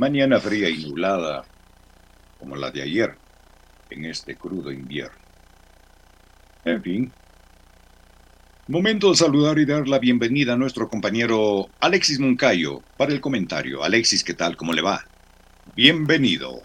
[0.00, 1.44] Mañana fría y nublada,
[2.38, 3.16] como la de ayer,
[3.90, 5.18] en este crudo invierno.
[6.64, 7.12] En fin.
[8.66, 13.84] Momento de saludar y dar la bienvenida a nuestro compañero Alexis Moncayo para el comentario.
[13.84, 14.56] Alexis, ¿qué tal?
[14.56, 15.04] ¿Cómo le va?
[15.76, 16.62] Bienvenido.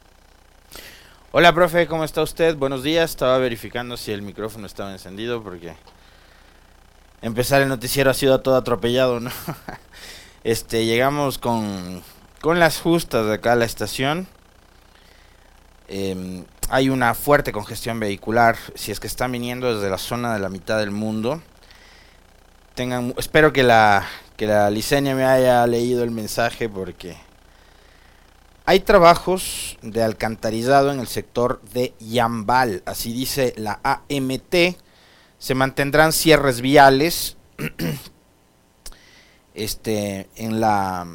[1.31, 2.55] Hola, profe, ¿cómo está usted?
[2.55, 3.11] Buenos días.
[3.11, 5.73] Estaba verificando si el micrófono estaba encendido porque
[7.21, 9.31] empezar el noticiero ha sido todo atropellado, ¿no?
[10.43, 12.03] Este, llegamos con
[12.45, 14.27] con las justas de acá a la estación.
[15.87, 18.55] Em, hay una fuerte congestión vehicular.
[18.75, 21.41] Si es que están viniendo desde la zona de la mitad del mundo.
[22.75, 24.05] Tengan, espero que la,
[24.37, 27.17] que la Licenia me haya leído el mensaje porque
[28.67, 32.83] hay trabajos de alcantarizado en el sector de Yambal.
[32.85, 34.77] Así dice la AMT.
[35.45, 37.37] Se mantendrán cierres viales.
[39.53, 41.05] este, en la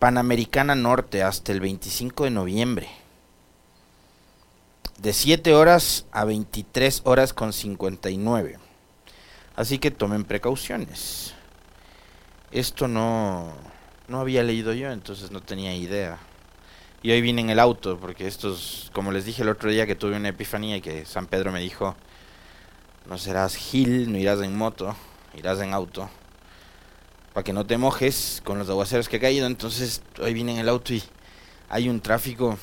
[0.00, 2.88] Panamericana Norte hasta el 25 de noviembre.
[4.98, 8.58] De 7 horas a 23 horas con 59.
[9.54, 11.34] Así que tomen precauciones.
[12.50, 13.52] Esto no,
[14.08, 16.18] no había leído yo, entonces no tenía idea.
[17.04, 19.94] Y hoy vine en el auto, porque estos, como les dije el otro día que
[19.94, 21.94] tuve una epifanía y que San Pedro me dijo,
[23.08, 24.94] no serás gil, no irás en moto,
[25.34, 26.08] irás en auto
[27.32, 29.46] para que no te mojes con los aguaceros que ha caído.
[29.46, 31.02] Entonces hoy vine en el auto y
[31.68, 32.58] hay un tráfico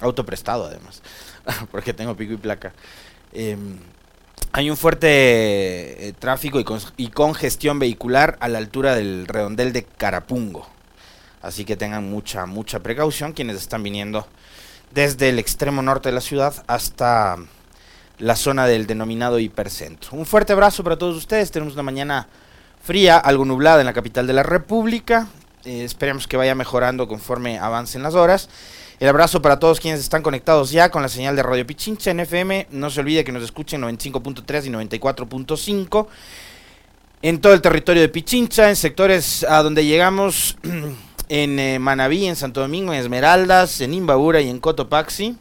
[0.00, 1.02] auto prestado además,
[1.70, 2.72] porque tengo pico y placa.
[3.32, 3.78] Em,
[4.52, 6.64] hay un fuerte eh, tráfico y,
[6.96, 10.68] y, congestión vehicular a la altura del redondel de Carapungo.
[11.42, 14.26] Así que tengan mucha, mucha precaución quienes están viniendo
[14.92, 17.36] desde el extremo norte de la ciudad hasta
[18.18, 20.10] la zona del denominado hipercentro.
[20.12, 21.50] Un fuerte abrazo para todos ustedes.
[21.50, 22.28] Tenemos una mañana
[22.82, 25.28] fría, algo nublada en la capital de la República.
[25.64, 28.48] Eh, esperemos que vaya mejorando conforme avancen las horas.
[29.00, 32.20] El abrazo para todos quienes están conectados ya con la señal de Radio Pichincha en
[32.20, 32.68] FM.
[32.70, 36.06] No se olvide que nos escuchen 95.3 y 94.5
[37.22, 40.58] en todo el territorio de Pichincha, en sectores a donde llegamos
[41.30, 45.36] en eh, Manabí, en Santo Domingo, en Esmeraldas, en Imbabura y en Cotopaxi.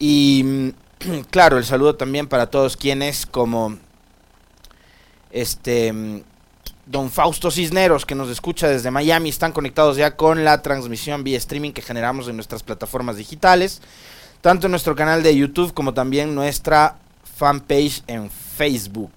[0.00, 0.74] Y
[1.30, 3.78] claro, el saludo también para todos quienes como
[5.30, 6.24] este
[6.86, 11.38] don Fausto Cisneros, que nos escucha desde Miami, están conectados ya con la transmisión vía
[11.38, 13.80] streaming que generamos en nuestras plataformas digitales,
[14.40, 16.96] tanto en nuestro canal de YouTube como también nuestra
[17.36, 19.12] fanpage en Facebook.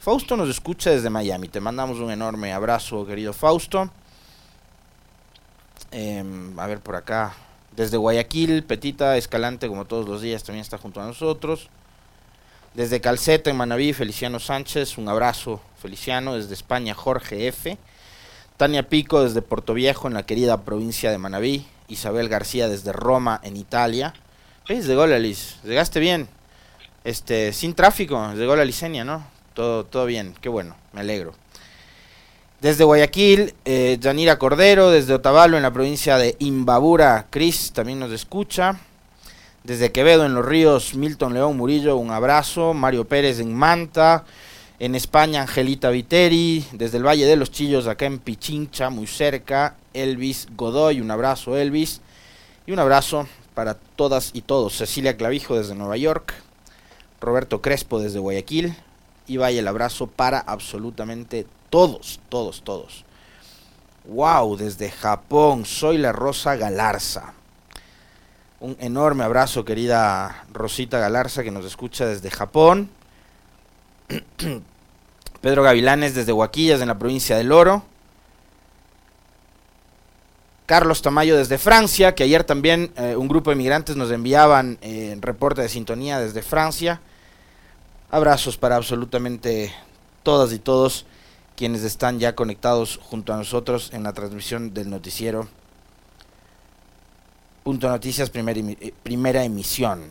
[0.00, 3.90] Fausto nos escucha desde Miami, te mandamos un enorme abrazo, querido Fausto.
[5.92, 7.34] Em, a ver por acá,
[7.78, 11.70] desde Guayaquil, Petita Escalante, como todos los días, también está junto a nosotros.
[12.74, 16.34] Desde Calceta, en Manaví, Feliciano Sánchez, un abrazo, Feliciano.
[16.34, 17.78] Desde España, Jorge F.
[18.56, 21.68] Tania Pico, desde Puerto Viejo, en la querida provincia de Manaví.
[21.86, 24.12] Isabel García, desde Roma, en Italia.
[24.68, 24.88] ¿Ves?
[24.88, 26.28] De Golalis, llegaste bien.
[27.04, 29.24] Este, sin tráfico, llegó la Licenia, ¿no?
[29.54, 31.32] Todo, todo bien, qué bueno, me alegro.
[32.60, 38.10] Desde Guayaquil, eh, Yanira Cordero, desde Otavalo, en la provincia de Imbabura, Cris también nos
[38.10, 38.80] escucha.
[39.62, 42.74] Desde Quevedo en los ríos, Milton León Murillo, un abrazo.
[42.74, 44.24] Mario Pérez en Manta.
[44.80, 46.64] En España, Angelita Viteri.
[46.72, 49.76] Desde el Valle de los Chillos, acá en Pichincha, muy cerca.
[49.94, 52.00] Elvis Godoy, un abrazo, Elvis.
[52.66, 54.76] Y un abrazo para todas y todos.
[54.76, 56.34] Cecilia Clavijo desde Nueva York.
[57.20, 58.74] Roberto Crespo desde Guayaquil.
[59.28, 63.04] Y vaya el abrazo para absolutamente todos, todos, todos.
[64.06, 67.34] Wow, desde Japón, soy la Rosa Galarza.
[68.60, 72.90] Un enorme abrazo, querida Rosita Galarza, que nos escucha desde Japón.
[75.40, 77.84] Pedro Gavilanes desde Huaquillas, en la provincia del Oro.
[80.66, 85.16] Carlos Tamayo desde Francia, que ayer también eh, un grupo de migrantes nos enviaban eh,
[85.20, 87.00] reporte de sintonía desde Francia.
[88.10, 89.72] Abrazos para absolutamente
[90.22, 91.06] todas y todos
[91.56, 95.48] quienes están ya conectados junto a nosotros en la transmisión del noticiero.
[97.64, 100.04] Punto Noticias, primera, eh, primera emisión.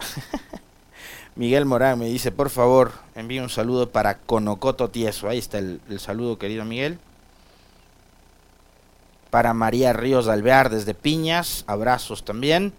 [1.36, 5.28] Miguel Morán me dice, por favor, envíe un saludo para Conocoto Tieso.
[5.28, 6.98] Ahí está el saludo, querido Miguel
[9.32, 12.74] para María Ríos Alvear desde Piñas, abrazos también.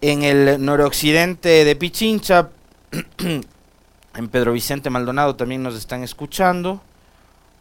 [0.00, 2.50] En el noroccidente de Pichincha,
[3.18, 6.82] en Pedro Vicente Maldonado también nos están escuchando.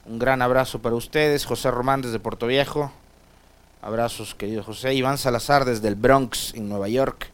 [0.06, 1.46] Un gran abrazo para ustedes.
[1.46, 2.92] José Román desde Puerto Viejo.
[3.82, 4.94] Abrazos, querido José.
[4.94, 7.30] Iván Salazar desde el Bronx, en Nueva York.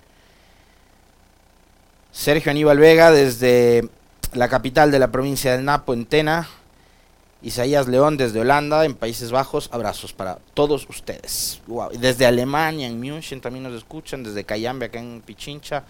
[2.12, 3.90] Sergio Aníbal Vega desde
[4.34, 6.48] la capital de la provincia del Napo, en Tena.
[7.42, 11.62] Isaías León desde Holanda, en Países Bajos, abrazos para todos ustedes.
[11.98, 15.84] Desde Alemania, en München también nos escuchan, desde Cayambe, acá en Pichincha.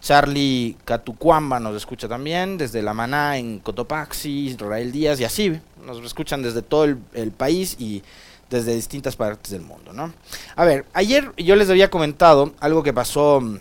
[0.00, 5.58] Charlie Catucuamba nos escucha también, desde La Maná, en Cotopaxi, Israel Díaz y así.
[5.84, 8.02] Nos escuchan desde todo el, el país y
[8.50, 10.12] desde distintas partes del mundo, ¿no?
[10.54, 13.58] A ver, ayer yo les había comentado algo que pasó mm,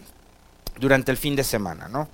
[0.79, 2.09] durante el fin de semana, ¿no?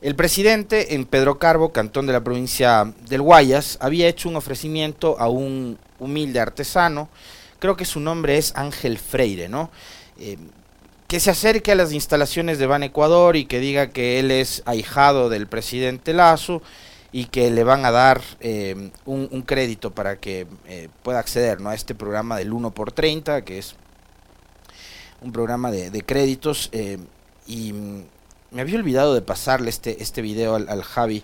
[0.00, 5.18] El presidente en Pedro Carbo, cantón de la provincia del Guayas, había hecho un ofrecimiento
[5.18, 7.08] a un humilde artesano,
[7.58, 9.72] creo que su nombre es Ángel Freire, ¿no?
[10.20, 10.38] Eh,
[11.08, 14.62] que se acerque a las instalaciones de Ban Ecuador y que diga que él es
[14.66, 16.62] ahijado del presidente Lazo
[17.10, 21.70] y que le van a dar eh, un, crédito para que eh, pueda acceder ¿no?
[21.70, 23.74] a este programa del 1 por 30, que es
[25.22, 26.70] un programa de, de créditos
[27.46, 27.72] y
[28.50, 31.22] me había olvidado de pasarle este, este video al, Javi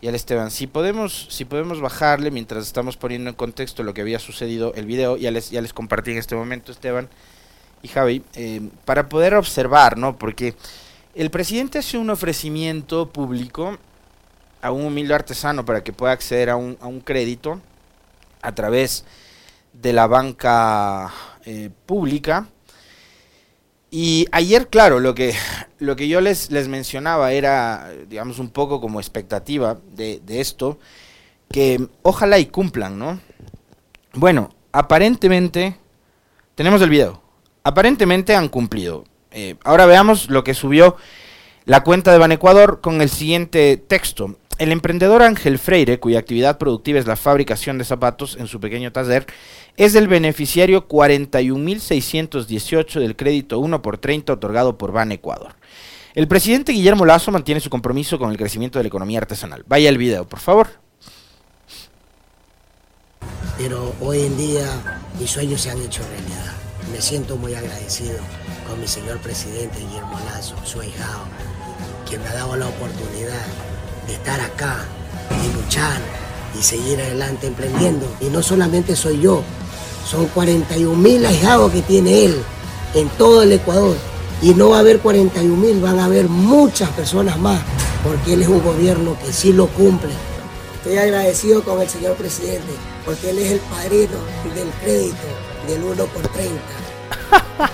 [0.00, 0.50] y al Esteban.
[0.50, 4.86] Si podemos, si podemos bajarle mientras estamos poniendo en contexto lo que había sucedido el
[4.86, 7.08] video, ya les, ya les compartí en este momento, Esteban
[7.82, 10.18] y Javi, eh, para poder observar, ¿no?
[10.18, 10.54] Porque
[11.14, 13.78] el presidente hace un ofrecimiento público
[14.60, 17.60] a un humilde artesano para que pueda acceder a un, a un crédito
[18.42, 19.04] a través
[19.72, 21.12] de la banca
[21.44, 22.48] eh, pública
[23.98, 25.32] y ayer, claro, lo que,
[25.78, 30.78] lo que yo les, les mencionaba era, digamos, un poco como expectativa de, esto,
[31.50, 33.18] que ojalá y cumplan, ¿no?
[34.12, 35.78] Bueno, aparentemente,
[36.54, 37.22] tenemos el video,
[37.62, 39.04] aparentemente han cumplido.
[39.30, 40.98] Eh, ahora veamos lo que subió
[41.64, 44.36] la cuenta de Ban Ecuador con el siguiente texto.
[44.58, 48.90] El emprendedor Ángel Freire, cuya actividad productiva es la fabricación de zapatos en su pequeño
[48.90, 49.26] taller,
[49.76, 55.56] es el beneficiario 41.618 del crédito 1 por 30 otorgado por Ban Ecuador.
[56.14, 59.62] El presidente Guillermo Lazo mantiene su compromiso con el crecimiento de la economía artesanal.
[59.66, 60.68] Vaya el video, por favor.
[63.58, 64.64] Pero hoy en día
[65.20, 66.54] mis sueños se han hecho realidad.
[66.92, 68.16] Me siento muy agradecido
[68.66, 71.24] con mi señor presidente Guillermo Lazo, su hijado,
[72.08, 73.44] quien me ha dado la oportunidad
[74.08, 74.84] estar acá
[75.44, 76.00] y luchar
[76.58, 78.06] y seguir adelante emprendiendo.
[78.20, 79.42] Y no solamente soy yo,
[80.08, 82.36] son 41 mil ahijados que tiene él
[82.94, 83.96] en todo el Ecuador.
[84.42, 87.60] Y no va a haber 41 mil, van a haber muchas personas más,
[88.04, 90.10] porque él es un gobierno que sí lo cumple.
[90.76, 92.72] Estoy agradecido con el señor presidente,
[93.04, 94.18] porque él es el padrino
[94.54, 95.16] del crédito
[95.66, 96.54] del 1 por 30.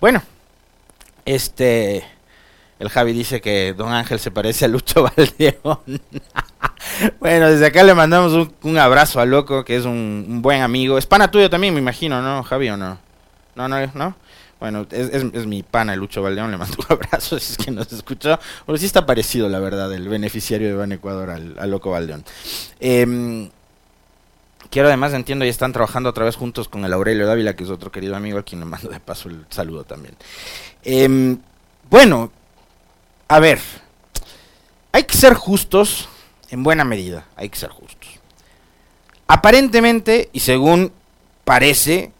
[0.00, 0.22] bueno,
[1.24, 2.04] este,
[2.78, 6.00] el Javi dice que Don Ángel se parece a Lucho Valdeón.
[7.20, 10.98] bueno, desde acá le mandamos un, abrazo a Loco, que es un, buen amigo.
[10.98, 12.98] Es pana tuyo también, me imagino, ¿no, Javi, o no?
[13.54, 14.16] No, no, no.
[14.58, 18.38] Bueno, es, mi pana, Lucho Valdeón, le mando un abrazo si es que nos escuchó.
[18.66, 22.24] Pero sí está parecido, la verdad, el beneficiario de Ban Ecuador al, Loco Valdeón.
[22.80, 23.50] Em,
[24.72, 27.70] quiero además, entiendo, ya están trabajando otra vez juntos con el Aurelio Dávila, que es
[27.70, 30.16] otro querido amigo, a quien le mando de paso el saludo también.
[30.82, 31.38] Em,
[31.90, 32.32] bueno,
[33.28, 33.60] a ver,
[34.90, 36.08] hay que ser justos
[36.48, 38.08] en buena medida, hay que ser justos.
[39.26, 40.90] Aparentemente, y según
[41.44, 42.10] parece,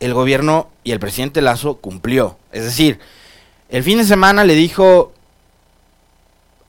[0.00, 2.38] el gobierno y el presidente Lazo cumplió.
[2.52, 3.00] Es decir,
[3.68, 5.12] el fin de semana le dijo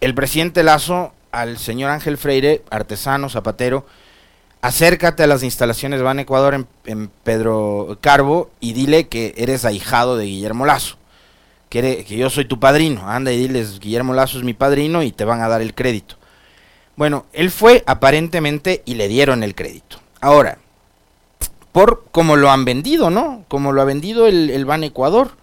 [0.02, 3.86] el presidente Lazo al señor Ángel Freire, artesano, zapatero,
[4.62, 10.26] acércate a las instalaciones Van Ecuador en, Pedro Carbo y dile que eres ahijado de
[10.26, 11.00] Guillermo Lazo
[11.70, 15.24] que, yo soy tu padrino, anda y diles, Guillermo Lazo es mi padrino y te
[15.24, 16.16] van a dar el crédito.
[16.96, 19.98] Bueno, él fue aparentemente y le dieron el crédito.
[20.20, 20.58] Ahora,
[21.72, 23.46] por como lo han vendido, ¿no?
[23.48, 25.38] Como lo ha vendido el, el Ban Ecuador.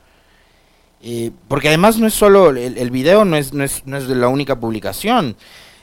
[1.03, 4.09] Eh, porque además no es solo, el, el video no es, no, es, no es
[4.09, 5.37] de la única publicación.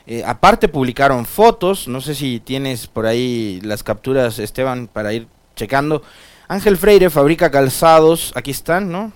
[0.05, 5.27] Eh, aparte publicaron fotos, no sé si tienes por ahí las capturas, Esteban, para ir
[5.55, 6.01] checando.
[6.47, 9.13] Ángel Freire fabrica calzados, aquí están, ¿no?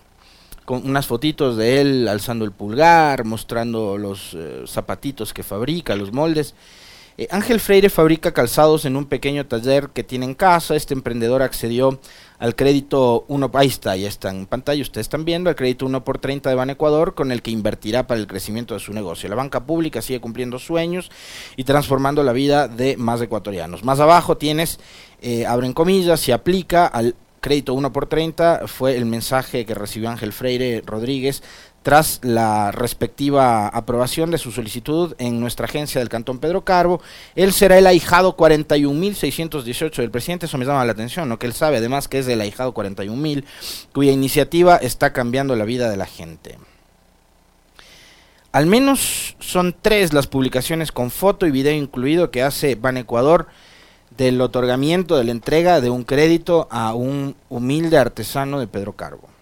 [0.64, 6.14] Con unas fotitos de él alzando el pulgar, mostrando los eh, zapatitos que fabrica, los
[6.14, 6.56] moldes.
[7.18, 10.76] Eh, Ángel Freire fabrica calzados en un pequeño taller que tiene en casa.
[10.76, 12.00] Este emprendedor accedió
[12.40, 16.04] al crédito 1, ahí está, ya está en pantalla, ustedes están viendo, el crédito 1
[16.04, 19.28] por 30 de Ban Ecuador, con el que invertirá para el crecimiento de su negocio.
[19.30, 21.12] La banca pública sigue cumpliendo sueños
[21.56, 23.84] y transformando la vida de más ecuatorianos.
[23.84, 24.80] Más abajo tienes,
[25.22, 30.10] eh, abren comillas, se aplica al crédito 1 por 30, fue el mensaje que recibió
[30.10, 31.44] Ángel Freire Rodríguez
[31.88, 37.00] tras la respectiva aprobación de su solicitud en nuestra agencia del Cantón Pedro Carbo.
[37.34, 41.40] Él será el ahijado 41.618 del presidente, eso me llama la atención, ¿no?
[41.40, 43.46] que él sabe además que es el ahijado 41.000,
[43.94, 46.58] cuya iniciativa está cambiando la vida de la gente.
[48.52, 53.48] Al menos son tres las publicaciones con foto y video incluido que hace Ban Ecuador
[54.18, 59.37] del otorgamiento de la entrega de un crédito a un humilde artesano de Pedro Carbo.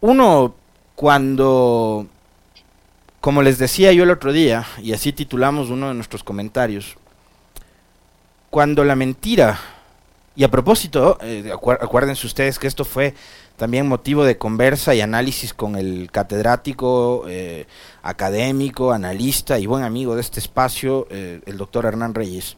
[0.00, 0.54] Uno
[0.94, 2.06] cuando,
[3.20, 6.96] como les decía yo el otro día, y así titulamos uno de nuestros comentarios,
[8.50, 9.58] cuando la mentira,
[10.36, 13.14] y a propósito, eh, acuérdense ustedes que esto fue
[13.56, 17.66] también motivo de conversa y análisis con el catedrático, eh,
[18.02, 22.56] académico, analista y buen amigo de este espacio, eh, el doctor Hernán Reyes.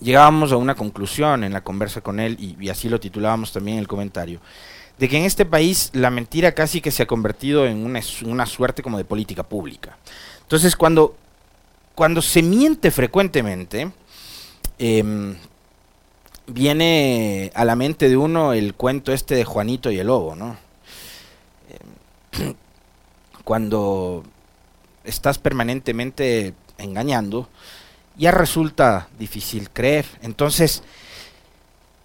[0.00, 3.76] Llegábamos a una conclusión en la conversa con él y, y así lo titulábamos también
[3.76, 4.40] en el comentario
[4.98, 8.82] de que en este país la mentira casi que se ha convertido en una, suerte
[8.82, 9.98] como de política pública.
[10.42, 11.16] Entonces, cuando,
[11.94, 13.90] cuando se miente frecuentemente,
[14.78, 15.36] em,
[16.46, 20.56] viene a la mente de uno el cuento este de Juanito y el Lobo, ¿no?
[22.38, 22.54] Em,
[23.44, 24.24] cuando
[25.04, 27.48] estás permanentemente engañando,
[28.16, 30.06] ya resulta difícil creer.
[30.22, 30.82] Entonces,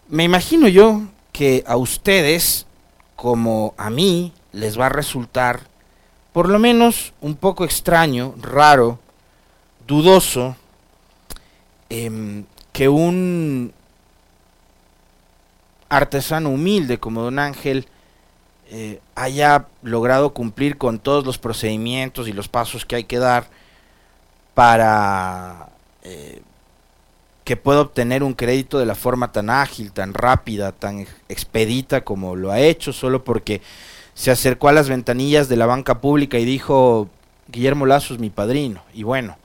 [0.10, 2.65] me imagino yo que a ustedes
[3.21, 5.59] como a mí les va a resultar
[6.33, 8.97] por lo menos un poco extraño, raro,
[9.85, 10.55] dudoso,
[11.91, 13.75] em, que un
[15.87, 17.87] artesano humilde como don Ángel
[18.71, 23.45] eh, haya logrado cumplir con todos los procedimientos y los pasos que hay que dar
[24.55, 25.69] para
[26.01, 26.41] eh,
[27.43, 32.36] que pueda obtener un crédito de la forma tan ágil, tan rápida, tan expedita como
[32.36, 33.62] lo ha hecho, solo porque
[34.13, 37.10] se acercó a las ventanillas de la banca pública y dijo,
[37.48, 38.83] Guillermo Lazo es mi padrino.
[38.93, 39.38] Y bueno,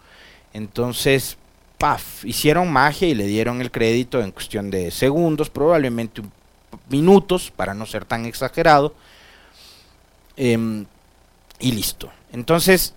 [0.52, 1.38] entonces,
[1.78, 6.22] paf, hicieron magia y le dieron el crédito en cuestión de segundos, probablemente
[6.90, 8.94] minutos, para no ser tan exagerado.
[10.36, 10.84] Em,
[11.58, 12.10] y listo.
[12.32, 12.94] Entonces,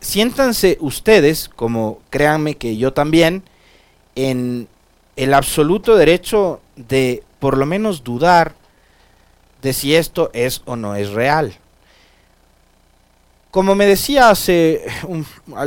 [0.00, 3.42] siéntanse ustedes, como créanme que yo también,
[4.14, 4.68] en
[5.16, 8.54] el absoluto derecho de por lo menos dudar
[9.62, 11.54] de si esto es o no es real.
[13.50, 14.84] Como me decía hace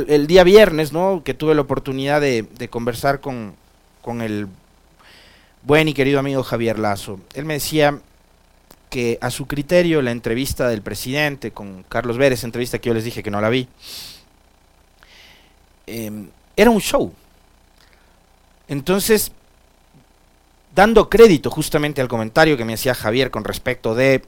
[0.08, 1.22] el día viernes, ¿no?
[1.24, 3.54] que tuve la oportunidad de, conversar con,
[4.00, 4.48] con el
[5.62, 8.00] buen y querido amigo Javier Lazo, él me decía
[8.88, 13.04] que a su criterio la entrevista del presidente con Carlos Vélez, entrevista que yo les
[13.04, 13.66] dije que no la vi,
[15.86, 17.12] em, era un show.
[18.72, 19.32] Entonces,
[20.74, 24.22] dando crédito justamente al comentario que me hacía Javier con respecto de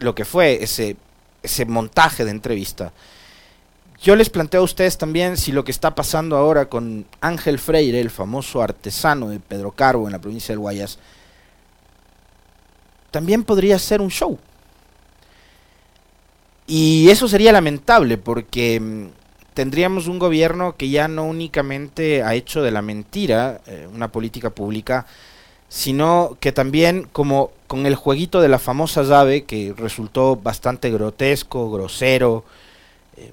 [0.00, 0.96] lo que fue ese,
[1.44, 2.92] ese montaje de entrevista,
[4.02, 8.00] yo les planteo a ustedes también si lo que está pasando ahora con Ángel Freire,
[8.00, 10.98] el famoso artesano de Pedro Carbo en la provincia del Guayas,
[13.12, 14.36] también podría ser un show.
[16.66, 19.19] Y eso sería lamentable porque mm,
[19.54, 24.50] tendríamos un gobierno que ya no únicamente ha hecho de la mentira eh, una política
[24.50, 25.06] pública,
[25.68, 31.70] sino que también como con el jueguito de la famosa llave, que resultó bastante grotesco,
[31.70, 32.44] grosero,
[33.16, 33.32] eh,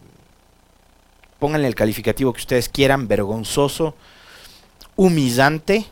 [1.40, 3.96] pónganle el calificativo que ustedes quieran, vergonzoso,
[4.96, 5.86] humillante,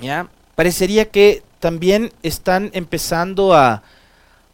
[0.00, 0.28] ¿ya?
[0.54, 3.82] parecería que también están empezando a,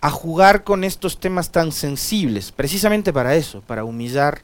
[0.01, 4.43] a jugar con estos temas tan sensibles, precisamente para eso, para humillar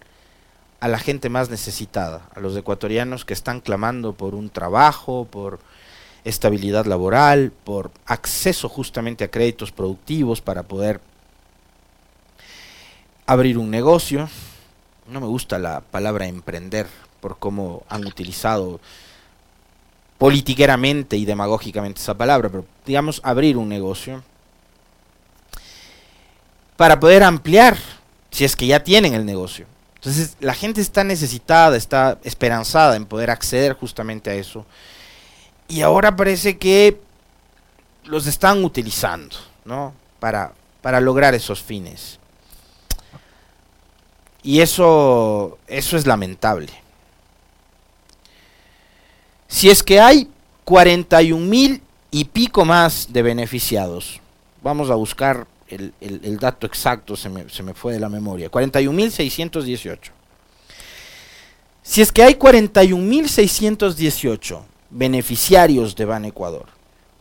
[0.81, 5.61] a la gente más necesitada, a los ecuatorianos que están clamando por un trabajo, por
[6.25, 11.01] estabilidad laboral, por acceso justamente a créditos productivos para poder
[13.27, 14.29] abrir un negocio.
[15.07, 16.87] No me gusta la palabra emprender
[17.21, 18.81] por cómo han utilizado
[20.17, 24.23] politiqueramente y demagógicamente esa palabra, pero digamos abrir un negocio
[26.77, 27.77] para poder ampliar
[28.31, 29.67] si es que ya tienen el negocio.
[30.01, 34.65] Entonces la gente está necesitada, está esperanzada en poder acceder justamente a eso.
[35.69, 36.99] Y ahora parece que
[38.05, 39.93] los están utilizando, ¿no?
[40.19, 42.19] Para, para lograr esos fines.
[44.43, 46.73] Y eso, eso es lamentable.
[49.49, 50.31] Si es que hay
[50.65, 54.19] 41 mil y pico más de beneficiados,
[54.63, 58.51] vamos a buscar el, el, dato exacto, se me, se me, fue de la memoria,
[58.51, 59.99] 41.618.
[61.83, 66.67] Si es que hay 41.618 beneficiarios de Ban Ecuador,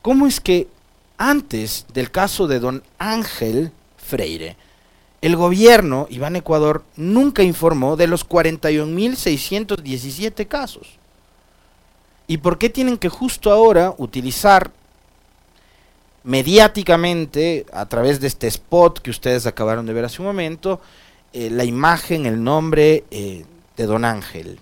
[0.01, 0.67] ¿cómo es que
[1.17, 4.55] antes del caso de don Ángel Freire,
[5.21, 10.97] el gobierno, Iván Ecuador, nunca informó de los 41.617 casos.
[12.25, 14.71] ¿Y por qué tienen que justo ahora utilizar
[16.23, 20.81] mediáticamente, a través de este spot que ustedes acabaron de ver hace un momento,
[21.33, 23.45] eh, la imagen, el nombre eh,
[23.77, 24.59] de Don Ángel?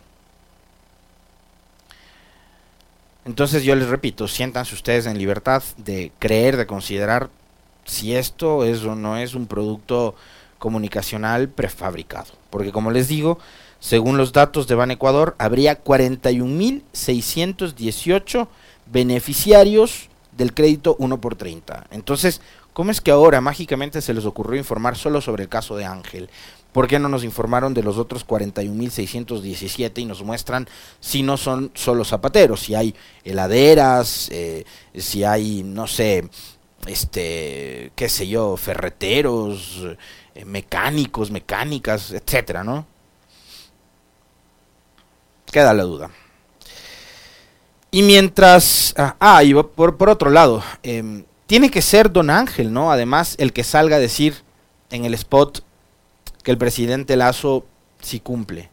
[3.25, 7.29] Entonces yo les repito, siéntanse ustedes en libertad de creer, de considerar
[7.83, 10.15] si esto es o no es un producto
[10.59, 12.31] comunicacional prefabricado.
[12.49, 13.37] Porque como les digo,
[13.79, 18.47] según los datos de Ban Ecuador, habría 41.618
[18.85, 21.87] beneficiarios del crédito 1 por 30.
[21.91, 22.41] Entonces,
[22.73, 26.29] ¿cómo es que ahora mágicamente se les ocurrió informar solo sobre el caso de Ángel?
[26.71, 30.67] ¿Por qué no nos informaron de los otros 41.617 y nos muestran
[30.99, 34.63] si no son solo zapateros, si hay heladeras, eh,
[34.95, 36.29] si hay, no sé,
[36.85, 39.87] este, qué sé yo, ferreteros,
[40.35, 42.85] eh, mecánicos, mecánicas, etcétera, ¿no?
[45.51, 46.11] Queda la duda.
[47.97, 48.93] Y mientras...
[48.95, 52.91] Ah, ah y por, por otro lado, em, tiene que ser Don Ángel, ¿no?
[52.91, 54.43] Además, el que salga a decir
[54.91, 55.63] en el spot
[56.43, 57.65] que el presidente Lazo
[57.99, 58.69] sí cumple.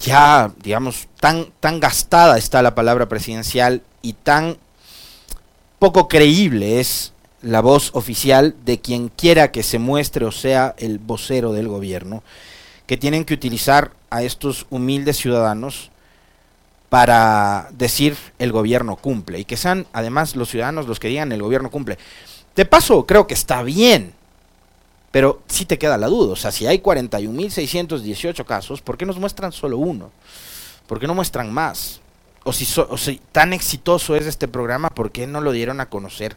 [0.00, 4.56] Ya, digamos, tan, tan gastada está la palabra presidencial y tan
[5.78, 7.12] poco creíble es
[7.42, 12.22] la voz oficial de quien quiera que se muestre o sea el vocero del gobierno,
[12.86, 15.91] que tienen que utilizar a estos humildes ciudadanos
[16.92, 21.40] para decir el gobierno cumple y que sean además los ciudadanos los que digan el
[21.40, 21.96] gobierno cumple.
[22.54, 24.12] De paso, creo que está bien,
[25.10, 29.18] pero sí te queda la duda, o sea, si hay 41.618 casos, ¿por qué nos
[29.18, 30.10] muestran solo uno?
[30.86, 32.02] ¿Por qué no muestran más?
[32.44, 32.66] O si,
[33.32, 36.36] tan exitoso es este programa, ¿por qué no lo dieron a conocer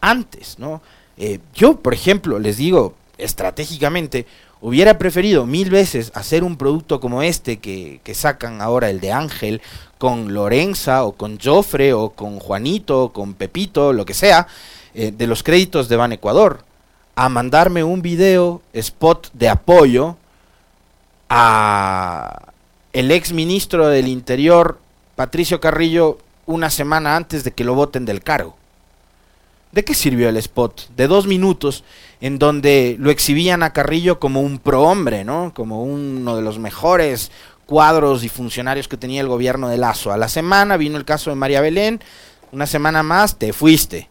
[0.00, 0.80] antes, ¿no?
[1.18, 4.24] Eh, yo, por ejemplo, les digo estratégicamente,
[4.64, 9.60] hubiera preferido mil veces hacer un producto como este que, sacan ahora, el de Ángel,
[9.98, 14.46] con Lorenza o con Joffre o con Juanito o con Pepito, lo que sea,
[14.94, 16.64] eh, de los créditos de Ban Ecuador,
[17.14, 20.16] a mandarme un video spot de apoyo
[21.28, 22.52] a
[22.94, 24.78] el ex ministro del Interior,
[25.14, 28.56] Patricio Carrillo, una semana antes de que lo voten del cargo.
[29.74, 30.88] ¿De qué sirvió el spot?
[30.96, 31.82] De dos minutos
[32.20, 35.52] en donde lo exhibían a Carrillo como un prohombre, ¿no?
[35.52, 37.32] Como uno de los mejores
[37.66, 40.12] cuadros y funcionarios que tenía el gobierno de Lazo.
[40.12, 42.00] A la semana vino el caso de María Belén,
[42.52, 44.08] una semana más te fuiste.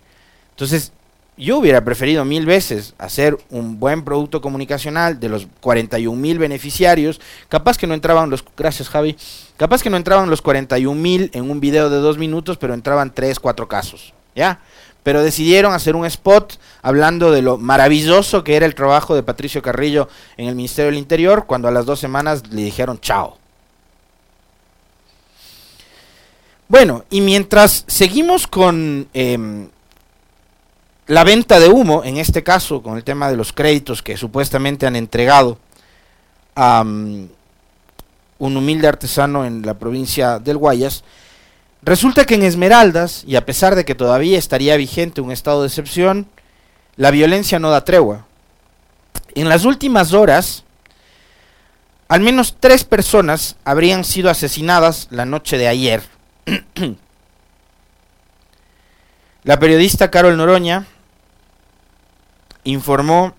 [0.49, 0.91] Entonces,
[1.37, 7.21] yo hubiera preferido mil veces hacer un buen producto comunicacional de los 41 mil beneficiarios.
[7.47, 8.43] Capaz que no entraban los.
[8.57, 9.15] Gracias, Javi.
[9.55, 13.13] Capaz que no entraban los 41 mil en un video de dos minutos, pero entraban
[13.15, 14.13] tres, cuatro casos.
[14.35, 14.59] ¿Ya?
[15.03, 19.61] Pero decidieron hacer un spot hablando de lo maravilloso que era el trabajo de Patricio
[19.61, 23.37] Carrillo en el Ministerio del Interior, cuando a las dos semanas le dijeron chao.
[26.69, 29.69] Bueno, y mientras seguimos con em,
[31.07, 34.87] la venta de humo, en este caso con el tema de los créditos que supuestamente
[34.87, 35.59] han entregado
[36.55, 37.29] a un
[38.39, 41.03] humilde artesano en la provincia del Guayas,
[41.85, 45.67] Resulta que en Esmeraldas, y a pesar de que todavía estaría vigente un estado de
[45.67, 46.27] excepción,
[46.95, 48.25] la violencia no da tregua.
[49.35, 50.63] En las últimas horas,
[52.07, 56.03] al menos tres personas habrían sido asesinadas la noche de ayer.
[59.43, 60.85] la periodista Carol Noroña
[62.63, 63.35] informó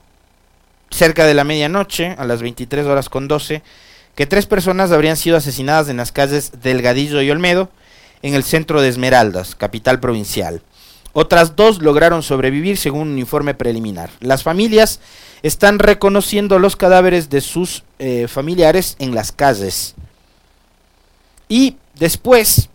[0.91, 3.63] cerca de la medianoche, a las 23 horas con 12,
[4.15, 7.71] que tres personas habrían sido asesinadas en las calles Delgadillo y Olmedo,
[8.25, 10.63] en el centro de Esmeraldas, capital provincial.
[11.13, 14.09] Otras dos lograron sobrevivir según un informe preliminar.
[14.21, 14.99] Las familias
[15.43, 19.95] están reconociendo los cadáveres de sus eh, familiares en las calles.
[21.51, 22.71] Y después,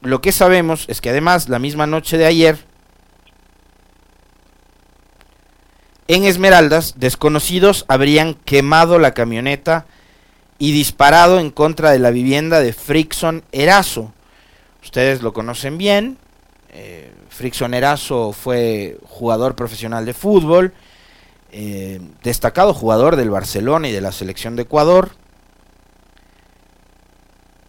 [0.00, 2.58] lo que sabemos es que además la misma noche de ayer,
[6.08, 9.86] En Esmeraldas, desconocidos habrían quemado la camioneta
[10.56, 14.12] y disparado en contra de la vivienda de Frickson Erazo.
[14.86, 16.16] Ustedes lo conocen bien.
[16.68, 20.74] Eh, Frickson Erazo fue jugador profesional de fútbol,
[21.50, 25.10] eh, destacado jugador del Barcelona y de la selección de Ecuador.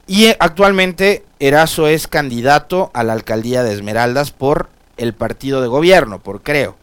[0.06, 6.20] Y actualmente Erazo es candidato a la alcaldía de Esmeraldas por el partido de gobierno,
[6.20, 6.78] por Creo.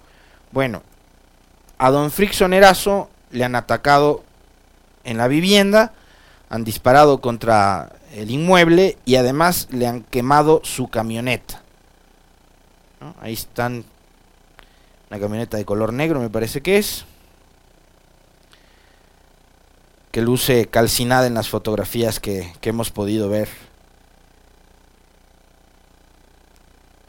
[0.51, 0.83] Bueno,
[1.79, 4.25] a don Frickson Erazo le han atacado
[5.05, 5.93] en la vivienda,
[6.49, 11.63] han disparado contra el inmueble y además le han quemado su camioneta.
[13.21, 13.85] Ahí están
[15.11, 17.05] una camioneta de color negro, me parece que es,
[20.11, 23.49] que luce calcinada en las fotografías que, hemos podido ver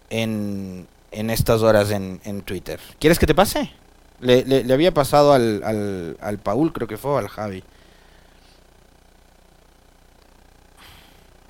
[0.10, 2.80] en, en estas horas en, en Twitter.
[3.00, 3.72] ¿Quieres que te pase?
[4.20, 7.64] Le, había pasado al, al, al Paul, creo que fue, al Javi.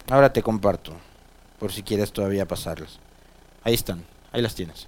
[0.10, 0.94] Ahora te comparto,
[1.60, 3.00] por si quieres todavía pasarlas.
[3.64, 4.88] Ahí están, ahí las tienes.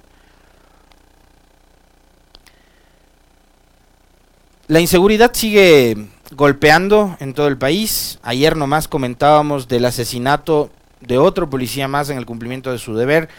[4.68, 8.20] La inseguridad sigue golpeando en todo el país.
[8.22, 13.30] Ayer nomás comentábamos del asesinato de otro policía más en el cumplimiento de su deber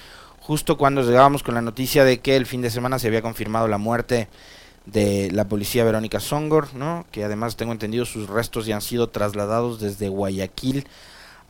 [0.49, 3.69] justo cuando llegábamos con la noticia de que el fin de semana se había confirmado
[3.69, 4.31] la muerte
[4.87, 7.05] de la policía Verónica Songor, ¿no?
[7.13, 10.87] que además tengo entendido sus restos ya han sido trasladados desde Guayaquil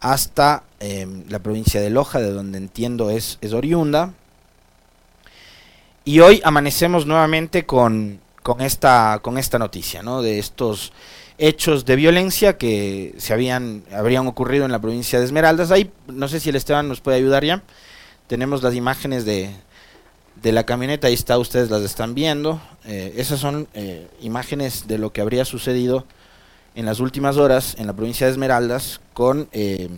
[0.00, 4.12] hasta em, la provincia de Loja, de donde entiendo es, es oriunda.
[6.04, 10.22] Y hoy amanecemos nuevamente con, con, esta, con esta noticia, ¿no?
[10.22, 10.92] de estos
[11.36, 15.70] hechos de violencia que se habían habrían ocurrido en la provincia de Esmeraldas.
[15.70, 17.62] Ahí no sé si el Esteban nos puede ayudar ya.
[18.26, 19.50] Tenemos las imágenes de,
[20.42, 22.60] de la camioneta, ahí está, ustedes las están viendo.
[22.84, 26.04] Eh, esas son eh, imágenes de lo que habría sucedido
[26.78, 29.88] en las últimas horas en la provincia de Esmeraldas con eh,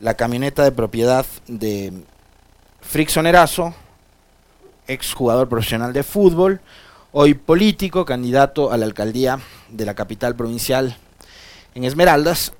[0.00, 1.92] la camioneta de propiedad de
[2.80, 3.72] Frickson Erazo,
[4.88, 6.60] ex jugador profesional de fútbol,
[7.12, 9.38] hoy político, candidato a la alcaldía
[9.70, 10.96] de la capital provincial
[11.76, 12.52] en Esmeraldas.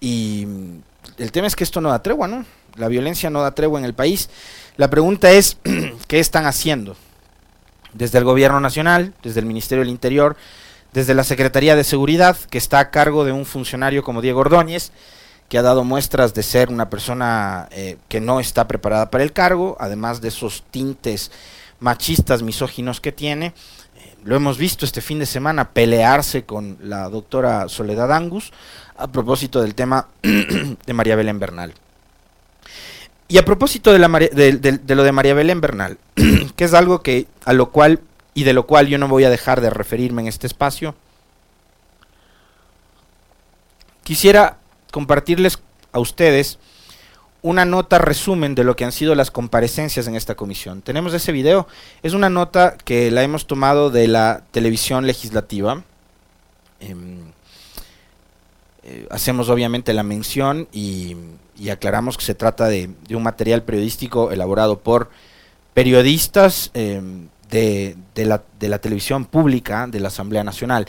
[0.00, 0.46] Y
[1.16, 2.44] el tema es que esto no da tregua, ¿no?
[2.76, 4.28] La violencia no da tregua en el país.
[4.76, 5.56] La pregunta es,
[6.08, 6.94] ¿qué están haciendo?
[7.94, 10.36] Desde el Gobierno Nacional, desde el Ministerio del Interior,
[10.92, 14.92] desde la Secretaría de Seguridad, que está a cargo de un funcionario como Diego Ordóñez,
[15.48, 19.32] que ha dado muestras de ser una persona eh, que no está preparada para el
[19.32, 21.30] cargo, además de esos tintes
[21.78, 23.46] machistas, misóginos que tiene.
[23.46, 28.52] Eh, lo hemos visto este fin de semana pelearse con la doctora Soledad Angus
[28.96, 31.74] a propósito del tema de María Belén Bernal.
[33.28, 33.98] Y a propósito de,
[34.94, 35.98] lo de María Belén Bernal,
[36.56, 38.00] que es algo que a lo cual
[38.34, 40.94] y de lo cual yo no voy a dejar de referirme en este espacio,
[44.04, 44.58] quisiera
[44.90, 45.58] compartirles
[45.92, 46.58] a ustedes
[47.42, 50.80] una nota resumen de lo que han sido las comparecencias en esta comisión.
[50.80, 51.66] Tenemos ese video,
[52.02, 55.82] es una nota que la hemos tomado de la televisión legislativa.
[56.78, 57.32] Em,
[58.84, 61.16] eh, hacemos obviamente la mención y,
[61.70, 65.10] aclaramos que se trata de, un material periodístico elaborado por
[65.74, 70.86] periodistas em, de, la, de, la, televisión pública de la Asamblea Nacional,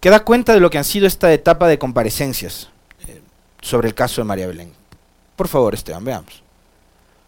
[0.00, 2.68] que da cuenta de lo que han sido esta etapa de comparecencias
[3.08, 3.20] eh,
[3.62, 4.72] sobre el caso de María Belén.
[5.34, 6.42] Por favor, Esteban, veamos.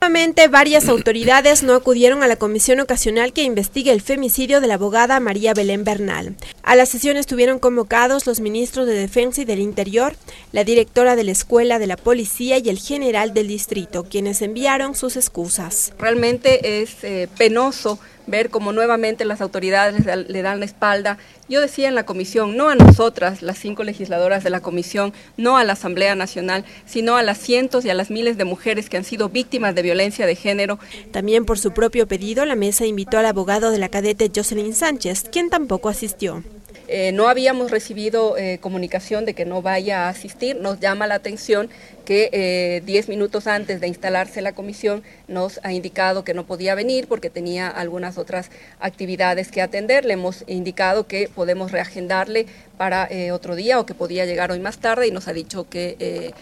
[0.02, 4.74] Nuevamente, varias autoridades no acudieron a la comisión ocasional que investigue el femicidio de la
[4.74, 6.36] abogada María Belén Bernal.
[6.62, 10.14] A la sesión estuvieron convocados los ministros de Defensa y del Interior,
[10.52, 14.94] la directora de la Escuela de la Policía y el general del distrito, quienes enviaron
[14.94, 15.92] sus excusas.
[15.98, 21.18] Realmente es eh, penoso ver cómo nuevamente las autoridades le dan la espalda.
[21.48, 25.56] Yo decía en la comisión, no a nosotras, las cinco legisladoras de la comisión, no
[25.56, 28.96] a la Asamblea Nacional, sino a las cientos y a las miles de mujeres que
[28.96, 30.78] han sido víctimas de violencia de género.
[31.10, 35.24] También por su propio pedido, la mesa invitó al abogado de la cadete Jocelyn Sánchez,
[35.30, 36.42] quien tampoco asistió.
[36.88, 40.56] Eh, no habíamos recibido eh, comunicación de que no vaya a asistir.
[40.56, 41.70] Nos llama la atención
[42.04, 46.74] que 10 eh, minutos antes de instalarse la comisión nos ha indicado que no podía
[46.74, 50.04] venir porque tenía algunas otras actividades que atender.
[50.04, 54.78] Le hemos indicado que podemos reagendarle para otro día o que podía llegar hoy más
[54.78, 56.32] tarde y nos ha dicho que,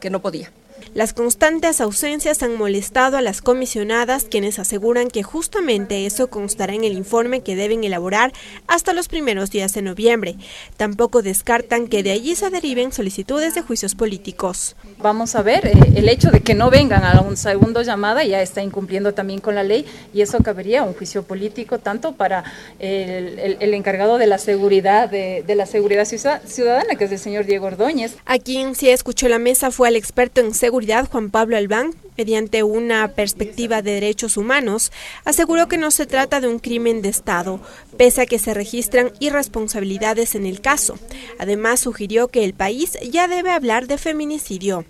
[0.00, 0.50] que no podía.
[0.94, 6.84] Las constantes ausencias han molestado a las comisionadas, quienes aseguran que justamente eso constará en
[6.84, 8.32] el informe que deben elaborar
[8.66, 10.36] hasta los primeros días de noviembre.
[10.76, 14.76] Tampoco descartan que de allí se deriven solicitudes de juicios políticos.
[14.98, 18.40] Vamos a ver, eh, el hecho de que no vengan a un segundo llamada ya
[18.40, 22.44] está incumpliendo también con la ley y eso cabería un juicio político tanto para
[22.78, 27.66] el, encargado de la seguridad, de, de, la seguridad ciudadana, que es el señor Diego
[27.66, 28.16] Ordóñez.
[28.24, 32.62] A quien sí escuchó la mesa fue el experto en seguridad Juan Pablo Albán, mediante
[32.62, 34.92] una perspectiva de derechos humanos,
[35.24, 37.60] aseguró que no se trata de un crimen de Estado,
[37.96, 40.98] pese a que se registran irresponsabilidades en el caso.
[41.38, 44.84] Además, sugirió que el país ya debe hablar de feminicidio.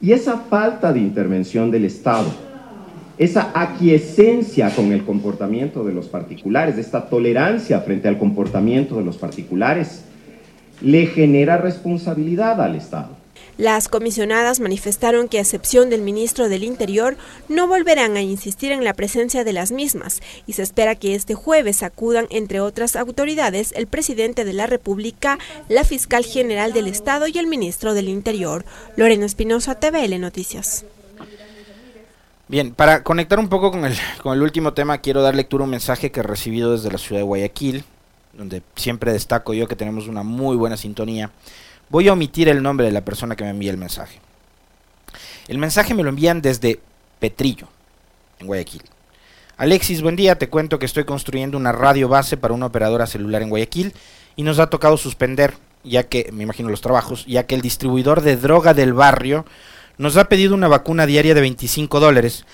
[0.00, 2.32] Y esa falta de intervención del Estado,
[3.18, 9.16] esa aquiescencia con el comportamiento de los particulares, esta tolerancia frente al comportamiento de los
[9.16, 10.04] particulares,
[10.80, 13.25] le genera responsabilidad al Estado.
[13.58, 17.16] Las comisionadas manifestaron que a excepción del ministro del Interior
[17.48, 21.34] no volverán a insistir en la presencia de las mismas y se espera que este
[21.34, 25.38] jueves acudan entre otras autoridades el presidente de la República,
[25.70, 28.64] la fiscal general del Estado y el ministro del Interior.
[28.96, 30.84] Lorena Espinosa, TVL Noticias.
[32.48, 35.64] Bien, para conectar un poco con el, con el último tema, quiero dar lectura a
[35.64, 37.84] un mensaje que he recibido desde la ciudad de Guayaquil,
[38.34, 41.32] donde siempre destaco yo que tenemos una muy buena sintonía.
[41.88, 44.20] Voy a omitir el nombre de la persona que me envía el mensaje.
[45.46, 46.80] El mensaje me lo envían desde
[47.20, 47.68] Petrillo,
[48.40, 48.82] en Guayaquil.
[49.56, 53.42] Alexis, buen día, te cuento que estoy construyendo una radio base para una operadora celular
[53.42, 53.94] en Guayaquil
[54.34, 58.20] y nos ha tocado suspender, ya que, me imagino los trabajos, ya que el distribuidor
[58.20, 59.46] de droga del barrio
[59.96, 62.44] nos ha pedido una vacuna diaria de 25 dólares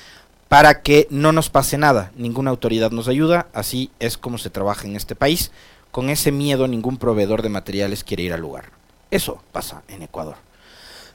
[0.48, 2.12] para que no nos pase nada.
[2.16, 5.50] Ninguna autoridad nos ayuda, así es como se trabaja en este país.
[5.90, 8.81] Con ese miedo ningún proveedor de materiales quiere ir al lugar.
[9.12, 10.36] Eso pasa en Ecuador.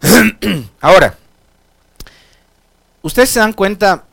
[0.81, 1.17] Ahora,
[3.01, 4.03] ustedes se dan cuenta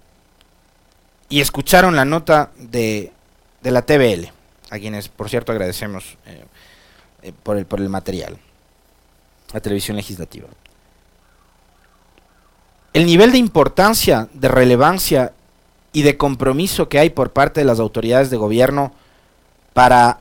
[1.28, 3.12] y escucharon la nota de,
[3.60, 4.32] de la TVL,
[4.70, 6.46] a quienes por cierto agradecemos eh,
[7.20, 8.38] eh, por, el, por el material,
[9.52, 10.48] la televisión legislativa.
[12.94, 15.34] El nivel de importancia, de relevancia
[15.92, 18.94] y de compromiso que hay por parte de las autoridades de gobierno
[19.74, 20.20] para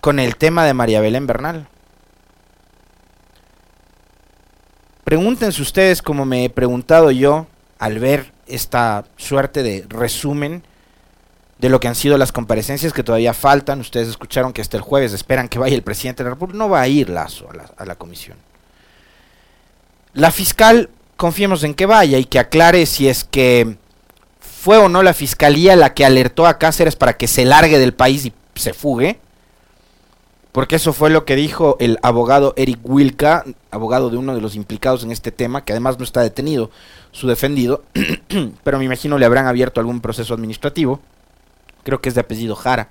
[0.00, 1.68] con el tema de María Belén Bernal.
[5.04, 7.46] Pregúntense ustedes, como me he preguntado yo,
[7.78, 10.62] al ver esta suerte de resumen
[11.58, 13.80] de lo que han sido las comparecencias que todavía faltan.
[13.80, 16.58] Ustedes escucharon que hasta el jueves esperan que vaya el presidente de la República.
[16.58, 18.36] No va a ir Lazo a la, a la comisión.
[20.14, 23.76] La fiscal, confiemos en que vaya y que aclare si es que
[24.40, 27.94] fue o no la fiscalía la que alertó a Cáceres para que se largue del
[27.94, 29.18] país y se fugue
[30.52, 34.54] porque eso fue lo que dijo el abogado Eric Wilka, abogado de uno de los
[34.54, 36.70] implicados en este tema, que además no está detenido,
[37.10, 37.84] su defendido,
[38.62, 41.00] pero me imagino le habrán abierto algún proceso administrativo.
[41.84, 42.90] Creo que es de apellido Jara,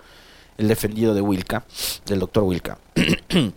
[0.57, 1.63] el defendido de Wilka,
[2.07, 2.79] del doctor Wilka.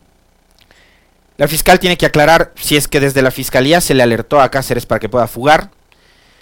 [1.38, 4.50] la fiscal tiene que aclarar si es que desde la fiscalía se le alertó a
[4.50, 5.70] Cáceres para que pueda fugar.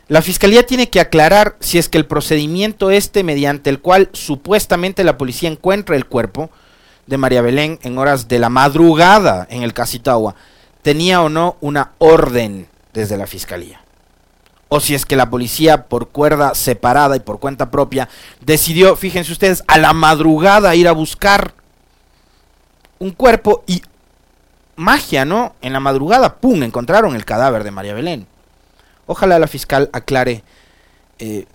[0.09, 5.05] La fiscalía tiene que aclarar si es que el procedimiento este mediante el cual supuestamente
[5.05, 6.51] la policía encuentra el cuerpo,
[7.07, 10.35] de María Belén en horas de la madrugada en el Casitagua
[10.83, 13.81] tenía o no una orden desde la fiscalía.
[14.69, 18.09] O si es que la policía, por cuerda separada y por cuenta propia,
[18.41, 21.53] decidió, fíjense ustedes, a la madrugada ir a buscar
[22.99, 23.83] un cuerpo y
[24.77, 25.55] magia, ¿no?
[25.61, 28.27] En la madrugada, ¡pum!, encontraron el cadáver de María Belén.
[29.07, 30.43] Ojalá la fiscal aclare
[31.19, 31.47] eh,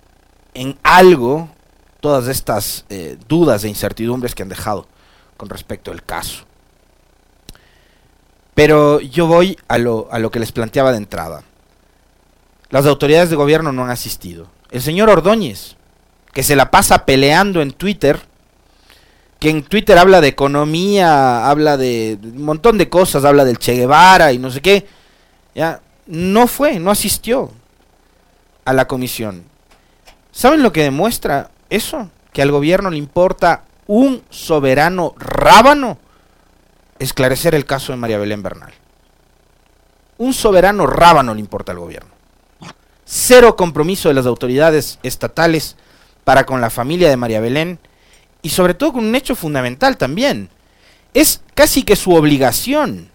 [0.54, 1.48] en algo
[2.00, 4.86] todas estas eh, dudas e incertidumbres que han dejado
[5.38, 6.44] con respecto al caso.
[8.54, 11.44] Pero yo voy a lo, a lo que les planteaba de entrada.
[12.68, 14.50] Las autoridades de gobierno no han asistido.
[14.70, 15.76] El señor Ordóñez,
[16.34, 18.20] que se la pasa peleando en Twitter,
[19.38, 23.74] que en Twitter habla de economía, habla de un montón de cosas, habla del Che
[23.74, 24.86] Guevara y no sé qué,
[25.54, 27.52] ya no fue, no asistió
[28.64, 29.44] a la comisión.
[30.32, 32.10] ¿Saben lo que demuestra eso?
[32.32, 35.98] Que al gobierno le importa un soberano rábano
[36.98, 38.72] esclarecer el caso de María Belén Bernal.
[40.18, 42.10] Un soberano rábano le importa al gobierno.
[43.04, 45.76] Cero compromiso de las autoridades estatales
[46.24, 47.78] para con la familia de María Belén
[48.42, 50.50] y sobre todo con un hecho fundamental también.
[51.14, 53.10] Es casi que su obligación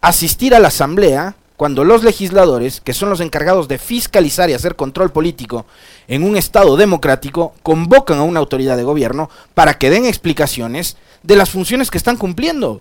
[0.00, 4.76] asistir a la asamblea cuando los legisladores, que son los encargados de fiscalizar y hacer
[4.76, 5.66] control político
[6.08, 11.36] en un Estado democrático, convocan a una autoridad de gobierno para que den explicaciones de
[11.36, 12.80] las funciones que están cumpliendo.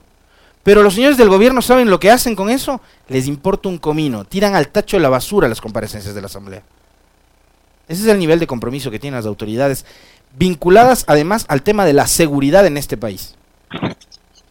[0.63, 2.79] Pero los señores del gobierno saben lo que hacen con eso.
[3.09, 4.23] Les importa un comino.
[4.23, 6.63] Tiran al tacho de la basura las comparecencias de la Asamblea.
[7.89, 9.85] Ese es el nivel de compromiso que tienen las autoridades,
[10.37, 13.35] vinculadas además al tema de la seguridad en este país.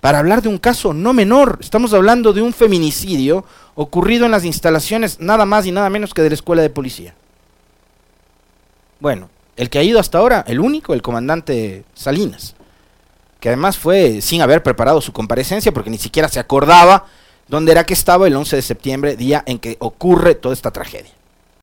[0.00, 4.44] Para hablar de un caso no menor, estamos hablando de un feminicidio ocurrido en las
[4.44, 7.14] instalaciones nada más y nada menos que de la escuela de policía.
[9.00, 12.54] Bueno, el que ha ido hasta ahora, el único, el comandante Salinas,
[13.40, 17.06] que además fue sin haber preparado su comparecencia porque ni siquiera se acordaba
[17.48, 21.17] dónde era que estaba el 11 de septiembre, día en que ocurre toda esta tragedia.